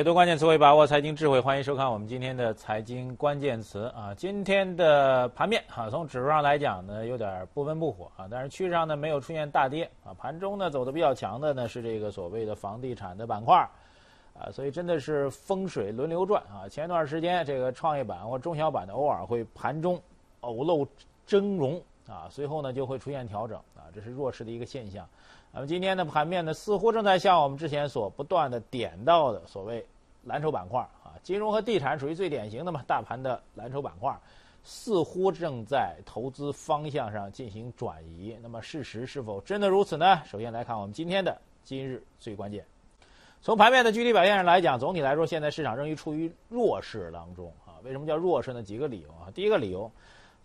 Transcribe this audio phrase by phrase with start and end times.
[0.00, 4.14] 解读关键词汇，把握财经智慧，欢迎收看我们今天的财经关键词啊。
[4.16, 10.16] 今天的盘面啊，从指数上来讲呢，有点不温不火啊，但是趋势上呢没有出现大跌啊。
[10.18, 13.54] 盘中呢走的比较强的呢是这个所谓的房地产的板块
[14.32, 16.66] 啊，所以真的是风水轮流转啊。
[16.66, 20.00] 前一段时间这个创业板或中小板的偶尔会盘中
[20.40, 20.88] 偶露
[21.26, 21.78] 峥嵘
[22.10, 25.08] 啊，随后呢就会出现调整啊，这是弱势的一个现象。
[25.52, 29.86] 那么今天的盘面呢，似乎正在向我们之前所不断的点到的所谓
[30.24, 34.18] 蓝筹板块啊，金融和地产属于最典型的嘛，大盘的蓝筹板块，
[34.64, 38.36] 似乎正在投资方向上进行转移。
[38.42, 40.20] 那么事实是否真的如此呢？
[40.24, 42.64] 首先来看我们今天的今日最关键。
[43.42, 47.80] 从盘面的具体表现上来讲，总体来说，现在市场仍于处于弱势当中啊。
[47.82, 48.62] 为什么叫弱势呢？
[48.62, 49.32] 几个理由啊。
[49.34, 49.90] 第一个理由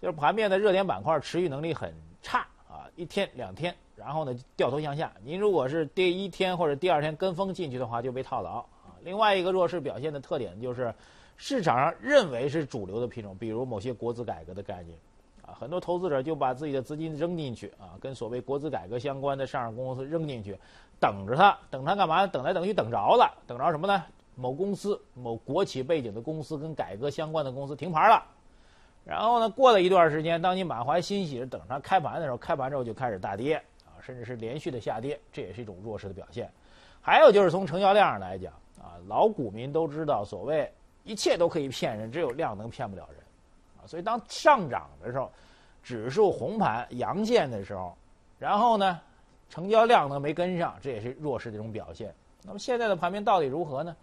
[0.06, 3.74] 就是盘面的热点板块持续能力很差啊，一天两天。
[3.96, 5.12] 然后呢，掉头向下。
[5.24, 8.94] 您如果是第一天或者第二天跟风进去的话，就被套牢啊。
[9.02, 10.94] 另外一个弱势表现的特点就是，
[11.38, 14.96] 市场上认为是主流的品种，比如某些国资改革的概念，
[15.42, 20.56] 啊，很多投资者就把自己的资金扔进去啊，跟所谓国资改革相关的上市公司扔进去，
[21.00, 22.28] 等着它，等它干嘛？
[22.28, 24.04] 等来等去等着了，等着什么呢？
[24.36, 28.24] 某公司、某国企背景的公司跟改革相关的公司停牌了。
[29.06, 33.96] 然后呢，过了一段时间，当你满怀欣喜等它开盘的时候，开盘之后就开始大跌啊。
[34.02, 36.48] 甚至是连续的下跌，这也是一种弱势的表现。
[37.02, 40.72] 还有就是从成交量上来讲，啊，老股民都知道，所谓
[41.04, 43.20] 一切都可以骗人，只有量能骗不了人，
[43.80, 45.32] 啊，所以当上涨的时候，
[45.82, 47.98] 指数红盘阳线的时候，
[48.38, 49.02] 然后呢，
[49.50, 52.14] 成交量呢没跟上，这也是弱势的一种表现。
[52.44, 53.96] 那么现在的盘面到底如何呢？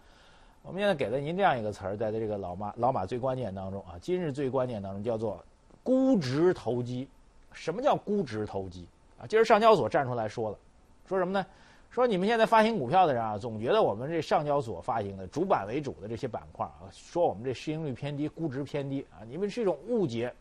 [0.63, 5.43] 我们现在给了您这样一个词儿，在这个老马老马最关键当中啊，今日最关键当中叫做
[5.83, 7.07] 估值投机。
[7.51, 8.87] 什么叫估值投机
[9.19, 9.27] 啊？
[9.27, 10.57] 今儿上交所站出来说了，
[11.05, 11.45] 说什么呢？
[11.91, 20.33] 说你们现在发行股票的人啊，总觉得我们这上交所发行的主板为主的这些板块啊，说我们这市盈率偏低、估值偏低啊，你们是一种误解，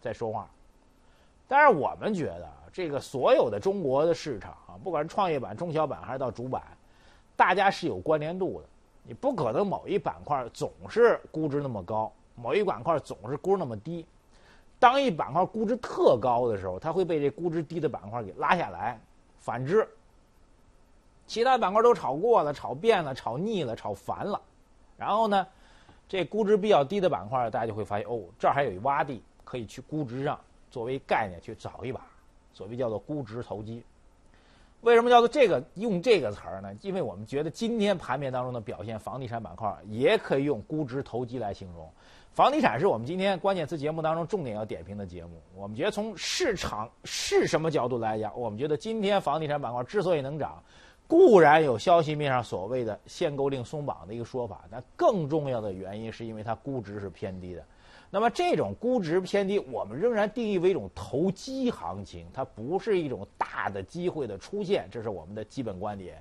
[0.00, 0.50] 在说话。
[1.46, 6.62] 但是我们觉得啊，这个所有的中国的市场啊，不管是创业板、中小板还是到主板，
[7.36, 8.66] 大家是有关联度的。
[9.08, 14.04] 你不可能某一板块总是估值那么高，某一板块总是估那么低。
[14.78, 19.00] 当一板块估值特高的时候，它会被这估值低的板块给拉下来。
[19.38, 19.88] 反之，
[21.26, 24.38] 其他板块都炒过了、炒遍了、炒腻了、炒烦了，
[24.98, 25.46] 然后呢，
[26.06, 30.38] 这估值比较低的板块，大家就会发现哦，这儿还有一洼地，可以去估值上
[30.70, 32.02] 作为概念去找一把，
[32.52, 33.82] 所谓叫做估值投机。
[34.82, 36.72] 为什么叫做这个用这个词儿呢？
[36.82, 41.90] 因为我们觉得今天盘面当中的表现，房地产板块也可以用估值投机来形容。
[42.30, 45.42] 房地产是我们今天关键词节目当中重点要点评的节目。
[45.56, 50.62] 我们觉得从市场是什么角度来讲，我们觉得今天房地产板块之所以能涨，
[51.08, 57.64] 固然有消息面上所谓的限购令松绑的一个说法，但更重要的原因是因为它估值是偏低的。
[58.10, 66.16] 那么这种估值偏低，我们仍然定义为一种投机行情，它不是一种大的机会的出现，这是我们的基本观点。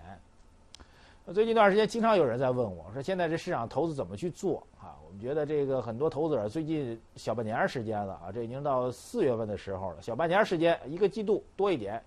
[1.33, 12.01] 最近一段时间，经常有人在问我说：“现在这市场投资怎么去做？”啊，我们觉得这个很多投资者最近小半年时间了啊，这已经到四月份的时候了，小半年时间，一个季度多一点，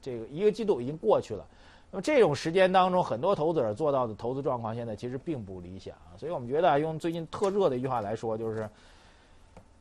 [0.00, 1.46] 这个一个季度已经过去了。
[1.90, 8.66] 那么这种时间当中，很多投资者做到的投资状况现在其实并不理想，所以我们觉得用最近特热的一句话来说，就是。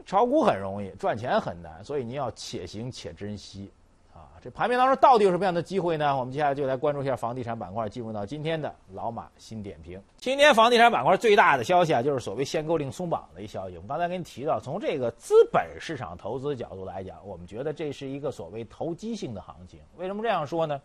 [0.05, 3.71] 炒股很容易，赚钱很难，所以您要且行且珍惜，
[4.13, 6.17] 啊，这盘面当中到底有什么样的机会呢？
[6.17, 10.01] 我们接下来就来关注一下房地产板块，进入到今天的老马新点评。
[10.17, 13.75] 今天房地产板块最大的消息啊，就是所谓限购令松绑的一消息。
[13.75, 19.79] 我们刚才给你提到，从这个资本市场投资角度来讲，我们觉得这是一个所谓投机性的行情。
[19.97, 20.81] 为什么这样说呢？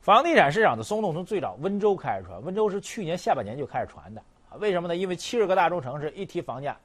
[0.00, 4.20] 房地产市场的松动从最早温州开始传，温州是去年下半年就开始传的？
[4.58, 4.96] 为什么呢？
[4.96, 6.76] 因为七十个大中城市一提房价。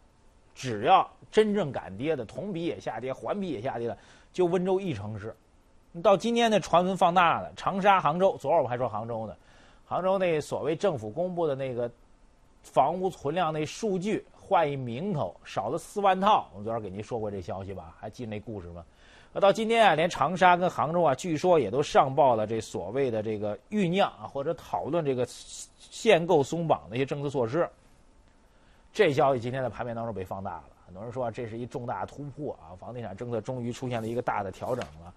[0.60, 3.98] 只要真正敢跌的，同比也下跌，环比也下跌的，
[4.34, 5.34] 就温州一城市。
[6.04, 8.36] 到今天的传闻放大了，长沙、杭州。
[8.38, 9.34] 昨儿我们还说杭州呢，
[9.86, 11.90] 杭州那所谓政府公布的那个
[12.62, 16.50] 房屋存量那数据换一名头，少了四万套。
[16.52, 17.96] 我们昨儿给您说过这消息吧？
[17.98, 18.84] 还记那故事吗？
[19.32, 25.26] 那到今天啊，连长沙跟杭州啊，据说也都上报了这所谓的这个酝酿啊，或者讨论这个
[25.78, 27.70] 限购松绑的一些政策措施。
[28.92, 35.14] 这消息今天在盘面当中被放大了，很多人说这是一重大突破啊，房地产政策终于出现了一个大的调整了。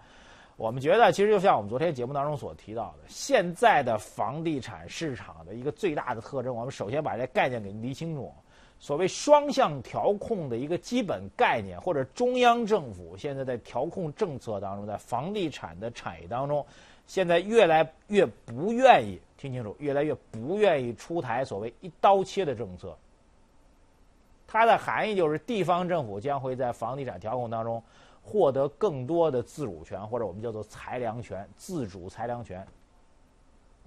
[0.56, 8.32] 我们觉得，其实就像我们昨天节目当中所提到的，现在的房地产市场的一个最大的特征，我们首先把这概念给理清楚。
[8.78, 16.64] 所谓双向调控的一个基本概念，或者中央政府现在在调控政策当中，在房地产的产业当中，
[17.06, 22.96] 现在越来越不愿意听清楚，越来越不愿意出台所谓一刀切的政策。
[24.52, 27.82] 它的含义就是，地方政府将会在房地产调控当中
[28.22, 32.62] 获得更多的自主权，或者我们叫做裁量权、自主裁量权。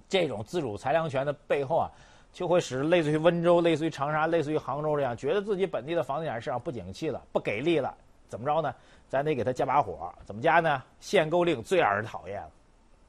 [0.08, 1.88] 这种自主裁量权的背后啊，
[2.32, 7.94] 就会使类似于温州、类似于长沙、类似于杭州这样，觉得自己本地的房地产市场不景气了、不给力了，
[8.28, 8.74] 怎么着呢？
[9.08, 10.82] 咱得给他加把火，怎么加呢？
[10.98, 12.50] 限购令最让人讨厌了。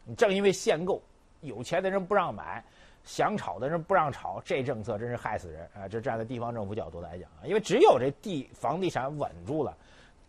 [0.03, 1.01] 你正因为限购，
[1.41, 2.63] 有钱的人不让买。
[3.07, 5.87] 想炒的人不让炒，这政策真是害死人啊！
[5.87, 9.75] 这站在地方政府角度来讲啊，因为只有这地房地产稳住了，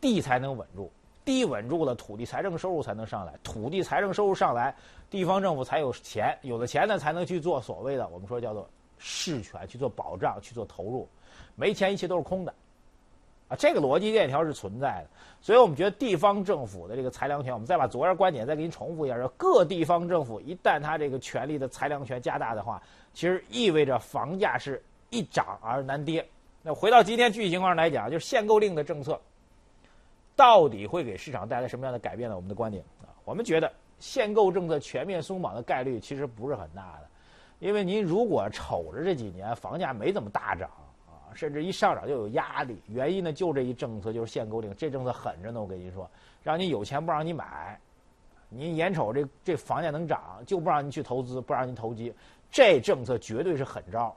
[0.00, 0.88] 地才能稳住，
[1.25, 4.72] 地稳住了，土地财政收入才能上来，土地财政收入上来，
[5.10, 11.08] 地方政府才有钱，有了钱呢，才能去做所谓的我们说叫做事权，去做保障，去做投入，
[11.56, 12.54] 没钱一切都是空的。
[13.49, 15.09] 啊，这个逻辑链条是存在的，
[15.41, 22.83] 所以我们觉得地方政府的这个裁量权，我们再把昨天观点再给你重复一下：，说各地方政府一旦他这个权力的裁量权加大的话，
[23.15, 26.23] 其实意味着房价是一涨而难跌。
[26.62, 29.19] 那回到今天具体情况上来讲，就是限购令的政策
[30.37, 32.37] 到底会给市场带来什么样的改变呢？
[32.37, 37.09] 我们的观点啊，我们觉得限购政策全面松绑的概率其实不是很大的，
[37.61, 40.69] 因为您如果瞅着这几年房价没怎么大涨。
[41.34, 45.60] 甚至一上涨就有压力，原因呢就这一政策就是限购令，这政策狠着呢。
[45.60, 46.08] 我跟您说，
[46.42, 47.78] 让你有钱不让你买，
[48.48, 52.12] 您眼瞅这这房价能涨，就不让您去投资，不让你投机，
[52.50, 54.14] 这政策绝对是狠招。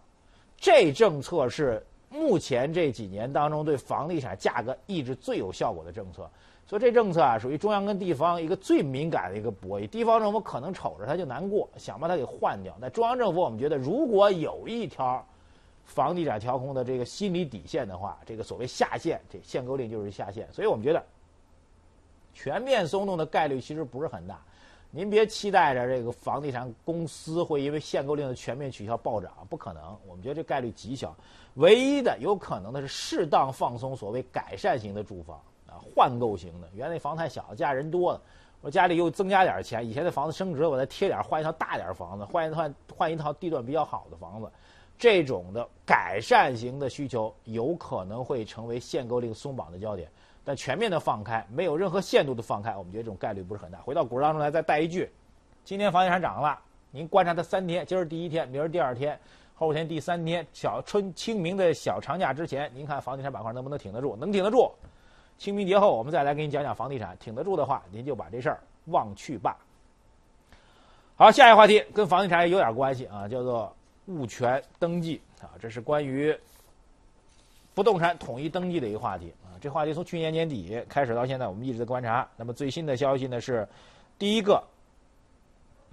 [0.58, 6.30] 这政策是目前这几年当中对房地产价格抑制最有效果的政策。
[6.68, 9.88] 所以这政策啊，属于中央跟地方一个最敏感的一个博弈。
[9.88, 12.76] 地方政府可能瞅着它就难过，想把它给换掉。
[12.80, 15.26] 那中央政府，我们觉得如果有一条。
[15.86, 21.04] 房地产调控的这个心理底线的话，这个所谓下限，这限购令就是下限，所以我们觉得
[22.34, 24.40] 全面松动的概率其实不是很大。
[24.94, 29.98] 您别期待着这个房地产公司会因为限购令的全面取消暴涨，不可能。
[30.06, 31.16] 我们觉得这概率极小。
[31.56, 36.70] 唯一的有可能的是适当放松所谓改善型的住房啊，换购型的。
[36.74, 38.22] 原来房太小，家人多了，
[38.60, 44.52] 我家里又增加点钱，以前的房子升值了，我再贴点，换一套大点房子，换一套换一套地段比较好的房子。
[45.02, 50.08] 这种的改善型的需求有可能会成为限购令松绑的焦点，
[50.46, 53.80] 但全面的放开，没有任何限度的放开，我们觉得这种概率不是很大。
[53.80, 55.10] 回到股市当中来，再带一句：
[55.64, 56.60] 今天房地产涨了，
[56.92, 59.20] 您观察它三天，今儿第一天，明儿第二天，
[59.56, 64.16] 后天第三天，小春清明的小长假之前，您看房地产板块能不能挺得住？
[64.16, 64.72] 能挺得住，
[65.40, 69.58] 清明节后我们再来给你讲讲房地产，挺得住的话，您就把这事儿忘去吧。
[71.16, 73.76] 好，下一个话题跟房地产有点关系啊，叫做。
[74.14, 76.36] 物权登记啊，这是关于
[77.74, 79.56] 不动产统一登记的一个话题啊。
[79.62, 82.28] 这话题从去年年底开始到现在，我们一直在观察。
[82.36, 83.68] 那么最新的消息呢是，
[84.20, 84.64] 第一个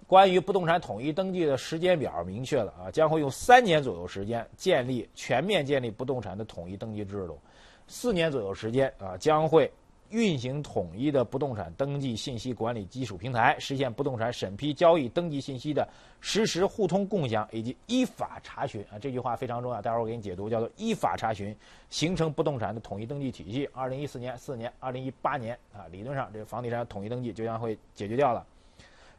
[0.06, 7.38] 关于不动产统一登记的时间表明确了啊，将会用三年左右时间建立全面建立不动产的统一登记制度，
[7.86, 9.70] 四年左右时间啊将会。
[10.10, 15.88] 运行统一的不动产登记信息管理基础平台，实现不动产审批交易登记信息的
[16.20, 19.82] 实时互通共享以及依法查询啊，这句话非常重要。
[19.82, 21.54] 待会儿我给你解读，叫做依法查询，
[21.90, 23.68] 形成不动产的统一登记体系。
[23.72, 28.46] 二零一四年四年，二零一八年啊，理论上这个房地产统一登记就将会解决掉了。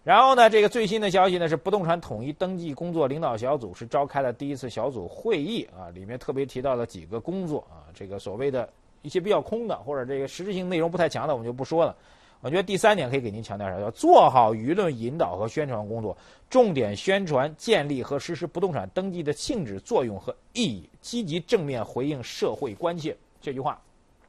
[0.04, 8.68] 然后呢，这个最新的消息呢是不动产统一登记工作领导小组是召开了第一次小组会议啊，里面特别提到了几个工作啊，这个所谓的。
[9.02, 11.96] 一些比较空的或者这个实质性内容不太强的，我们就不说了。
[12.42, 16.18] 我觉得第三点可以给您强调一下，要做好舆论引导和宣传工作，
[16.50, 23.14] 重点宣传建立和实施不动产登记的性质、作用和意义，积极正面回应社会关切。
[23.42, 23.82] 这句话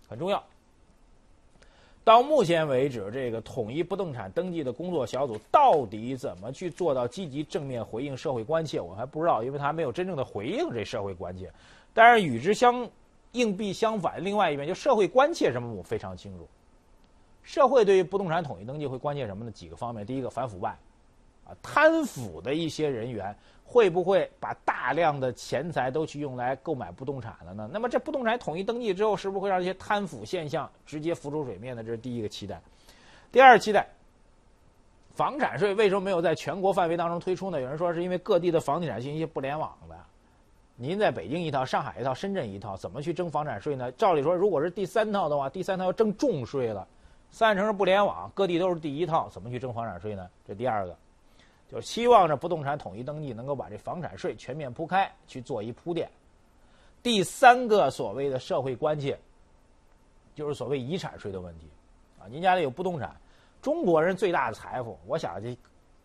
[0.08, 0.42] 很重要。
[2.02, 11.48] 到目前为止，这个统一不动产登记的工作小组到底怎么去做到积极正面回应社会关切，我还不知道，因为他没有真正的回应这社会关切。
[11.94, 12.88] 但是与之相
[13.32, 16.49] 硬币相反，另外一边就社会关切什么，我非常清楚。
[17.42, 19.50] 社会对于不动产统一登记会关切什么呢？
[19.50, 20.76] 几个方面，第一个反腐败，
[21.44, 23.34] 啊，贪腐的一些人员
[23.64, 27.68] 会不会把大量的钱财都去用来购买不动产了呢？
[27.72, 31.82] 那么这不动产统一登记之后，是不是会让这些贪腐现象直接浮出水面呢？
[31.82, 32.60] 这是第一个期待。
[33.32, 33.88] 第二期待，
[35.14, 37.60] 房产税为什么没有在全国范围当中推出呢？
[37.60, 39.96] 有人说是因为各地的房地产信息不联网的。
[40.82, 43.92] 您在北京一套，上海一套，深圳一套，怎么去征房产税呢？
[43.92, 46.88] 照理说，如果是第三套的话，第三套要征重税了。
[47.30, 50.30] 三城市不联网，各地都是第一套，怎么去征房产税呢？
[50.49, 50.96] 这第二个，
[51.70, 56.10] 就希望着不动产统一登记能够把这房产税全面铺开，去做一铺垫。
[57.02, 59.18] 第三个所谓的社会关切，
[60.34, 61.68] 就是所谓遗产税的问题。
[62.18, 63.14] 啊，您家里有不动产，
[63.60, 65.54] 中国人最大的财富，我想这，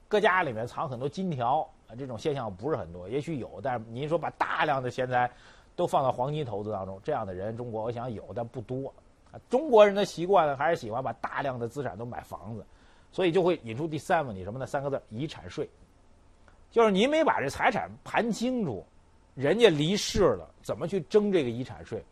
[0.07, 1.67] 搁家里面藏很多金条。
[1.88, 5.29] 啊，这种现象不是很多，也许有，但是您说把大量的钱财
[5.75, 8.91] 都放到黄金投资当中，这样的人中国我想有，但不多。
[9.31, 12.65] 啊，中国人的习惯呢，还是喜欢把大量的资产都买房子，
[13.12, 14.65] 所以就会引出第三问题什么呢？
[14.65, 15.69] 三个字：遗产税。
[16.71, 18.83] 就是您没把这财产盘清楚，
[19.35, 22.03] 人家离世了，怎么去征这个遗产税？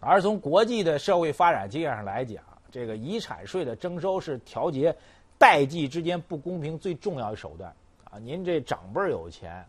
[0.00, 4.92] 而从国际的社会发展经验上来讲，这个遗产税的征收是调节
[5.40, 8.18] 代际之间不公平最重要的手段啊！
[8.18, 9.64] 您这长辈儿有钱，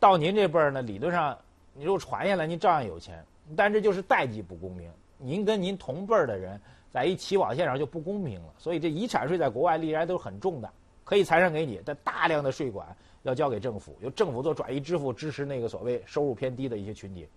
[0.00, 1.38] 到您这辈儿呢，理论上
[1.74, 3.22] 你如果传下来，您照样有钱，
[3.54, 4.90] 但这就是代际不公平。
[5.18, 6.58] 您跟您同辈儿的人
[6.90, 8.54] 在一起网线上就不公平了。
[8.56, 10.72] 所以这遗产税在国外历来都是很重的，
[11.04, 17.28] 可以财产给你，但大量的税款要交给政府，由政府做转移支付，支持那个所谓收入偏低的一些群体。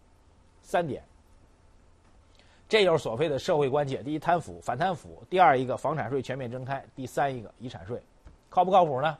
[0.61, 1.03] 三点。
[2.69, 8.01] 这就是所谓的社会关切：第一，贪腐反贪腐；第二，一个房产税全面征开；第三，一个遗产税，
[8.49, 9.17] 靠不靠谱呢？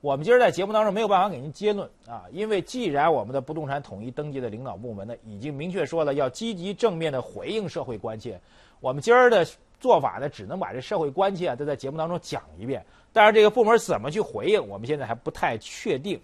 [0.00, 8.40] 我们今儿在节目当中没有办法给您结论啊，因为既然我们的不动产统一登记的领导部门呢已经明确说了要积极正面的回应社会关切，
[8.80, 9.46] 我们今儿的
[9.78, 16.20] 做法呢只能把这社会关切啊都在节目当中讲一遍，但是这个部门怎么去回应，我们现在还不太确定。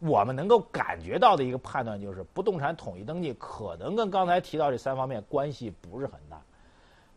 [0.00, 6.40] 我们能够感觉到的一个判断就是，不动产统一登记可能跟刚才提到这三方面关系不是很大。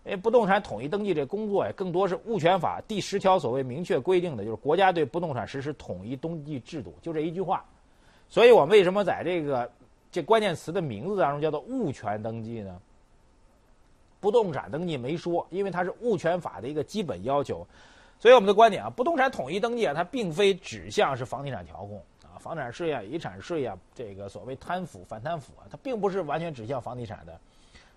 [0.06, 7.64] 因为不动产统一登记这工作呀，更多是物权法第十条所谓明确规定的，就是国家对不动产实施统一登记制度，就这一句话。
[8.28, 9.72] 所以我们为什么在这个
[10.12, 12.78] 这关键词的名字当中叫做物权登记呢？
[14.20, 17.66] 不动产登记没说，因为它是物权法的一个基本要求。
[18.20, 22.02] 所以我们的观点啊，不动产统一登记啊，它并非指向是房地产调控。
[22.44, 27.40] 房产税啊，遗产税啊，这个所谓贪腐反贪腐啊，它并不是完全指向房地产的。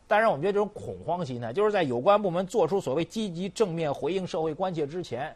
[0.07, 5.35] 但是我们觉得这种恐慌心态，就是在有关部门做出所谓积极正面回应社会关切之前，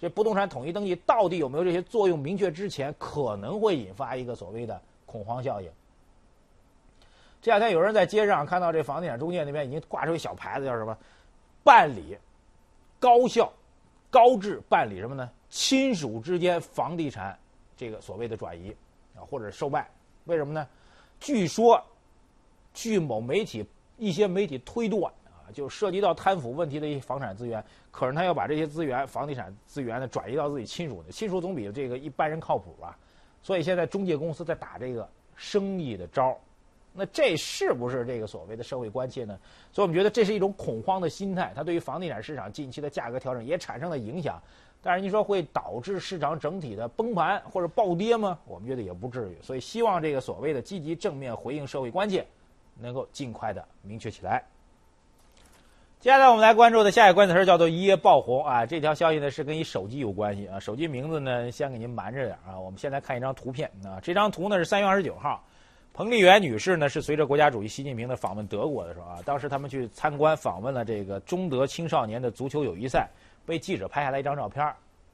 [0.00, 5.70] 这不动产统一登记到底有没有这些作用明确之前，可能会引发一个所谓的恐慌效应。
[7.42, 10.96] 这两天有人在街上看到这房地产中介那边已经挂出一小牌子，叫什么？
[11.62, 12.16] 办理
[12.98, 13.52] 高效、
[14.10, 15.28] 高质办理什么呢？
[15.50, 17.38] 亲属之间房地产。
[17.76, 18.74] 这个所谓的转移
[19.14, 19.88] 啊，或者售卖，
[20.24, 20.66] 为什么呢？
[21.20, 21.82] 据说，
[22.74, 23.64] 据某媒体
[23.96, 32.98] 一些媒体推断啊，就涉及到贪腐问题的一些房产资源，可是他要把这些资源、房地产资源呢转移到自己亲属的，亲属总比这个一般人靠谱吧？
[33.42, 36.36] 所以现在中介公司在打这个生意的招儿，
[36.92, 39.38] 那这是不是这个所谓的社会关切呢？
[39.72, 44.42] 所以我们觉得这是一种恐慌的心态，它对于房地产市场近期的价格调整也产生了影响。
[44.82, 48.38] 但是你说会导致市场整体的崩盘或者暴跌吗？
[48.46, 49.36] 我们觉得也不至于。
[49.42, 52.24] 所以希望这个所谓的积极正面回应社会关切，
[52.80, 54.44] 能够尽快的明确起来。
[55.98, 58.64] 接下来我们来关注的下一个关键词叫做一夜爆红啊！
[58.64, 60.60] 这条消息呢是跟一手机有关系啊。
[60.60, 62.56] 手机名字呢先给您瞒着点啊。
[62.56, 63.98] 我们先来看一张图片啊。
[64.00, 65.42] 这张图呢是三月二十九号，
[65.92, 73.08] 彭丽媛女士呢是随着国家主席习近平的访问德国的时候啊，当时他们去参观访问了这个中德青少年的足球友谊赛。
[73.46, 74.64] 被记者拍下来一张照片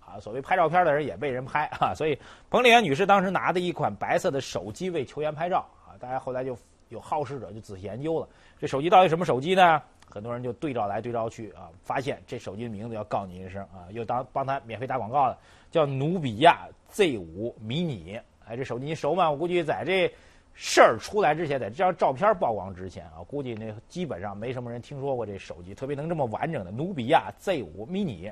[0.01, 2.19] 啊，所谓拍照片的人也被人拍啊，所以
[2.51, 6.57] 彭丽媛女士当时拿的一款白色的手机为球员拍照啊，大家后来就
[6.89, 9.81] 有好事者就仔细研究了，这手机到底什么手机呢？
[10.11, 15.39] 很多人就对照来对照去啊，发现这手机的名字要告你一声啊，又当帮他免费打广告的，
[15.71, 19.31] 叫努比亚 Z5 迷你，哎，这手机你熟吗？
[19.31, 20.13] 我估计在这。
[20.55, 28.31] 事儿出来之前，在这张照片曝光之前啊，估计那基本上没什么人听说过这手机，特别能这么完整的努比亚 Z5 mini，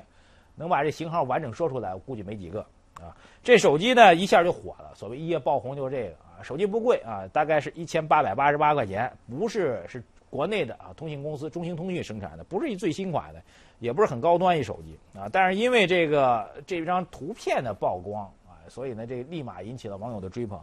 [0.55, 2.61] 能把这型号完整说出来，我估计没几个
[2.95, 3.15] 啊。
[3.43, 6.43] 这手机呢一下就火了，所谓一夜爆红就是这个啊。
[6.43, 13.41] 手机不贵啊，大概是一千八百八十八块钱，不是是国内的啊通信公司中兴通讯生产的，不是一最新款的，
[13.79, 15.27] 也不是很高端一手机啊。
[15.31, 20.59] 但是因为这个这张图片的曝光啊，所以呢这立马引起了网友的追捧。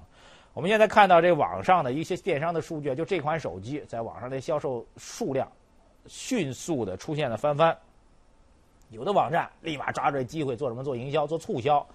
[0.58, 5.48] 我们现在看到这网上的一些电商的数据，就这款手机在网上的销售数量
[6.08, 7.78] 迅速的出现了翻番。
[8.90, 10.82] 有的网站立马抓住这机会做什么？
[10.82, 11.86] 做营销，做促销，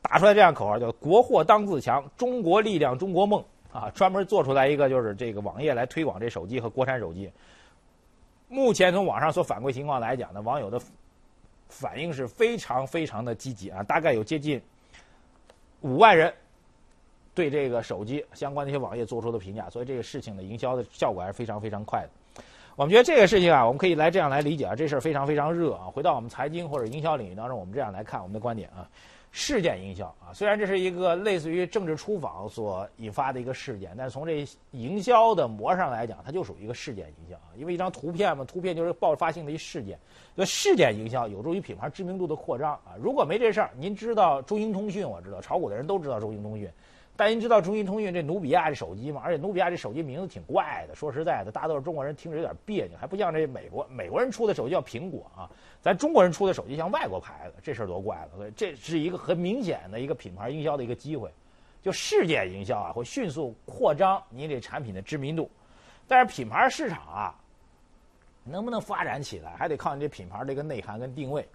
[0.00, 3.44] 打出来这样口号叫“国货当自强，中国力量中国梦”
[3.74, 7.28] 啊，专门做出来一个就是这个网页来推广这手机和国产手机。
[8.46, 10.80] 目前从网上所反馈情况来讲呢，网友的
[11.68, 14.62] 反应是非常非常的积极啊，大概有接近
[15.80, 16.32] 五万人。
[17.34, 22.42] 对这个手机相关的一些网页做出的评价，所以这个事情的营销的效果还是非常非常快的。
[22.76, 25.86] 我们觉得这个事情啊，我们可以来这样来理解啊，这事儿非常非常热啊。
[25.86, 28.88] 回到我们财经或者营销领域当中，我们这样来看我们的观点啊。
[29.36, 37.50] 事件营销啊，虽然这是一个类似于政治出访所引发的一个事件，但是从这营销的模上来讲，它就属于一个事件营销啊。
[37.56, 39.98] 因为一张图片嘛，图片就是爆发性的一事件，
[40.36, 42.94] 所以事件营销有助于品牌知名度的扩张啊。
[42.96, 46.70] 如果没这事儿，您知道中兴通讯，我知道炒股的人都知道中兴通讯，
[47.16, 49.20] 但您知道中兴通讯这努比亚这手机吗？
[49.24, 55.48] 而且努比亚这手机名字挺怪的，说实在的，大多数中国人听着有点别扭，还不像这美国美国人出的手机叫苹果啊。
[55.80, 58.30] 咱中国人出的手机像外国牌子，这事儿多怪了。
[58.36, 61.30] 所以这是一个很明显的一个品牌营销的一个机会，
[61.82, 65.48] 就事件营销啊，会迅速扩张你这产品的知名度。
[66.08, 67.34] 但是品牌市场啊，
[68.42, 71.46] 能不能发展起来，还得靠你这品牌这个内涵跟定位。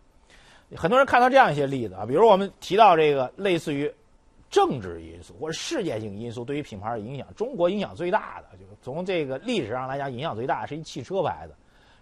[0.75, 3.91] 很多人看到这样一些例子啊，比如我们提到这个类似于
[4.49, 11.53] 政治因素或者世界性因素对于品牌的影响，中国影响最大的，就是从这个历史上来讲影响最大的是一汽车牌子。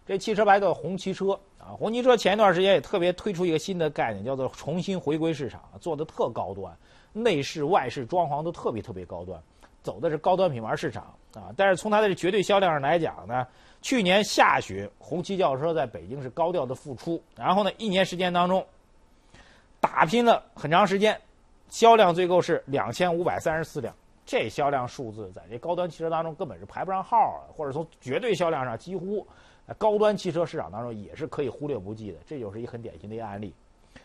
[0.05, 6.73] 这汽车牌叫红旗车啊，红旗车前一段时间也特别推出一个新的概念，叫做重新回归市场，做的特高端，
[7.11, 9.37] 内饰外饰装潢都特别特别高端，
[9.83, 11.51] 走的是高端品牌市场啊。
[11.57, 13.45] 但是从它的绝对销量上来讲呢，
[13.81, 18.65] 去年下旬红旗轿车在北京是高调的复出，然后呢一年时间当中
[19.81, 21.19] 打拼了很长时间，
[21.69, 23.93] 销量最高是两千五百三十四辆，
[24.25, 29.25] 这销量数字在这高端汽车当中根本是排不上号啊，或者从绝对销量上几乎。
[29.77, 33.53] 高端汽车市场当中也是可以忽略不计的，这就是一很典型的一个案例。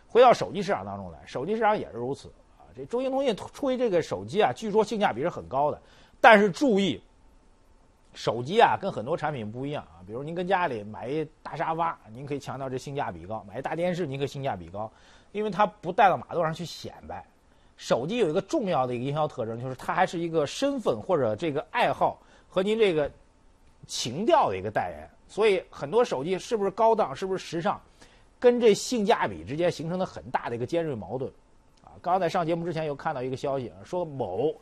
[0.08, 2.26] 回到手机市场当中来，手机市场也是如此
[2.58, 2.66] 啊。
[2.74, 5.80] 这中兴通讯出于这个手机啊，据说性价比是很高的，
[6.20, 7.00] 但是注意，
[8.12, 10.02] 手机啊跟很多产品不一样啊。
[10.04, 14.90] 比如您跟家里买一大沙发，您可以强调这性价比高；买一大电视，您可以性价比高，
[15.30, 17.24] 因为它不带到马路上去显摆。
[17.82, 22.16] 手机有一个重要的一个营销特征，就是它还是一个身份或者这个爱好
[22.48, 23.10] 和您这个
[23.88, 25.10] 情调的一个代言。
[25.26, 27.80] 所以很多手机是不是高档，是不是时尚，
[28.38, 31.28] 跟这性价比之间形成了很大的一个尖锐矛盾，
[31.82, 34.54] 啊，刚刚在上节目之前又看到一个消息，说某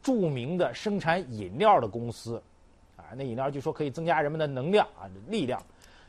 [0.00, 2.40] 著名的生产饮料的公司，
[2.96, 5.60] 啊，那饮料据说可以增加人们的能量啊力量，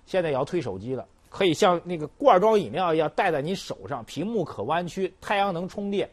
[0.05, 6.07] 现在也要推手机了，可以像那个罐装饮料一样戴在你手上，屏幕可弯曲，太阳能充电，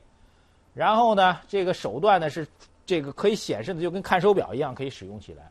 [0.76, 2.46] 然后呢，这个手段呢是
[2.84, 5.50] 这个可以显示的，就跟看手表一样可以使用起来。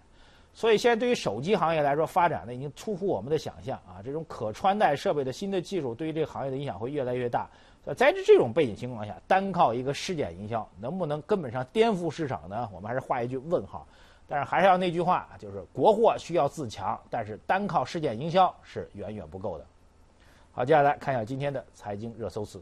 [0.53, 3.99] 所以现在对于手机行业来说，发展呢已经出乎我们的想象啊！
[4.05, 7.49] 这种可穿戴设备的新的技术，对于这个行业的影响会越来越大。
[7.97, 12.69] 在这这种背景情况下，单靠一个事件营销，能不能根本上颠覆市场呢？
[12.71, 13.85] 我们还是画一句问号。
[14.27, 19.65] 但是还是要那句话，就是国货需要自强，但是单靠事件营销是远远不够的。
[20.51, 22.61] 好，接下来看一下今天的财经热搜词。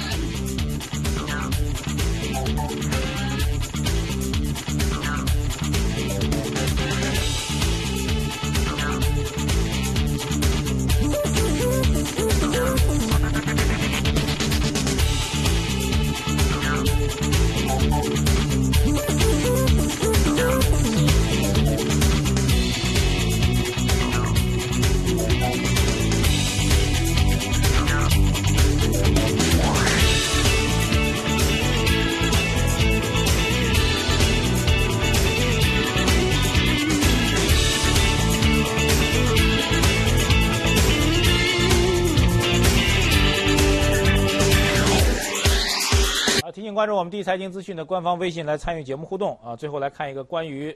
[46.81, 49.55] 关注我们第一财经资讯的官方微信来参与节目互动啊！
[49.55, 50.75] 最后来看一个关于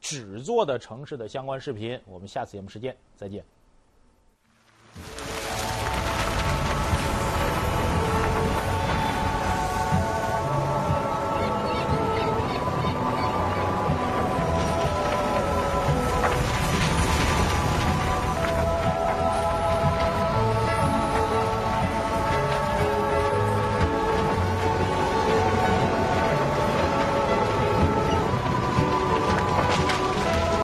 [0.00, 3.44] 纸做的城市的相关视频，我们下次节目时间再见。